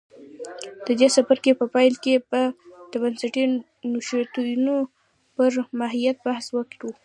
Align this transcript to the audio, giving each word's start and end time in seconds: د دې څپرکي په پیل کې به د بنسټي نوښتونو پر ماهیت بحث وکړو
د 0.85 0.87
دې 0.99 1.07
څپرکي 1.15 1.51
په 1.59 1.65
پیل 1.75 1.93
کې 2.03 2.15
به 2.29 2.41
د 2.91 2.93
بنسټي 3.01 3.43
نوښتونو 3.91 4.75
پر 5.35 5.51
ماهیت 5.79 6.17
بحث 6.25 6.45
وکړو 6.57 6.91